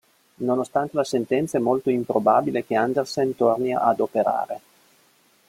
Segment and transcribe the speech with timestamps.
[0.37, 4.59] Nonostante la sentenza, è molto improbabile che Andersen torni ad operare.